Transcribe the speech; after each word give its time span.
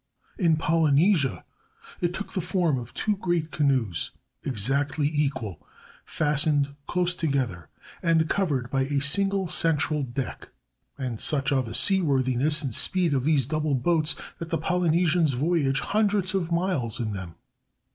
In 0.39 0.57
Polynesia 0.57 1.45
it 1.99 2.11
took 2.11 2.33
the 2.33 2.41
form 2.41 2.79
of 2.79 2.91
two 2.95 3.17
great 3.17 3.51
canoes, 3.51 4.09
exactly 4.43 5.07
equal, 5.07 5.61
fastened 6.05 6.73
close 6.87 7.13
together 7.13 7.69
and 8.01 8.27
covered 8.27 8.71
by 8.71 8.85
a 8.85 8.99
single 8.99 9.45
central 9.45 10.01
deck; 10.01 10.49
and 10.97 11.19
such 11.19 11.51
are 11.51 11.61
the 11.61 11.75
seaworthiness 11.75 12.63
and 12.63 12.73
speed 12.73 13.13
of 13.13 13.25
these 13.25 13.45
double 13.45 13.75
boats, 13.75 14.15
that 14.39 14.49
the 14.49 14.57
Polynesians 14.57 15.33
voyage 15.33 15.81
hundreds 15.81 16.33
of 16.33 16.51
miles 16.51 16.99
in 16.99 17.13
them. 17.13 17.35